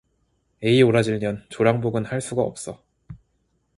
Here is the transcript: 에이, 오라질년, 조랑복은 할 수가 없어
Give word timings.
에이, 0.63 0.81
오라질년, 0.81 1.45
조랑복은 1.49 2.05
할 2.05 2.21
수가 2.21 2.41
없어 2.41 2.83